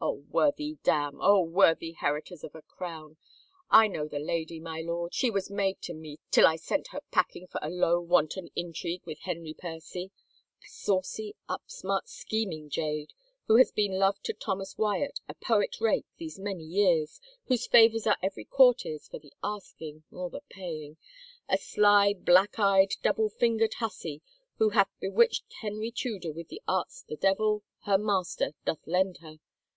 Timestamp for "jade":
12.70-13.14